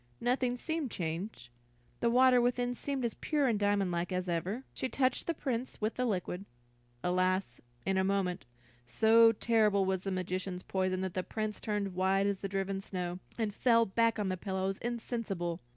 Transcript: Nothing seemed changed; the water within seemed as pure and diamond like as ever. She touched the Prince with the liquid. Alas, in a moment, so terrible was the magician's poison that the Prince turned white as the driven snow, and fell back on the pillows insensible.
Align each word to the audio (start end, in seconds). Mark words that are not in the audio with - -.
Nothing 0.19 0.57
seemed 0.57 0.89
changed; 0.89 1.49
the 1.99 2.09
water 2.09 2.41
within 2.41 2.73
seemed 2.73 3.05
as 3.05 3.13
pure 3.13 3.45
and 3.47 3.59
diamond 3.59 3.91
like 3.91 4.11
as 4.11 4.27
ever. 4.27 4.63
She 4.73 4.89
touched 4.89 5.27
the 5.27 5.35
Prince 5.35 5.79
with 5.79 5.93
the 5.93 6.05
liquid. 6.07 6.43
Alas, 7.03 7.61
in 7.85 7.99
a 7.99 8.03
moment, 8.03 8.47
so 8.83 9.31
terrible 9.31 9.85
was 9.85 10.01
the 10.01 10.09
magician's 10.09 10.63
poison 10.63 11.01
that 11.01 11.13
the 11.13 11.21
Prince 11.21 11.59
turned 11.61 11.93
white 11.93 12.25
as 12.25 12.39
the 12.39 12.49
driven 12.49 12.81
snow, 12.81 13.19
and 13.37 13.53
fell 13.53 13.85
back 13.85 14.17
on 14.17 14.29
the 14.29 14.37
pillows 14.37 14.79
insensible. 14.79 15.59